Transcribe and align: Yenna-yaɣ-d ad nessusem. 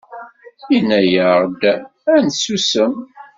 Yenna-yaɣ-d 0.71 1.61
ad 2.13 2.19
nessusem. 2.25 2.93